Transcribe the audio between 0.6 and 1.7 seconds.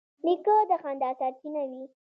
د خندا سرچینه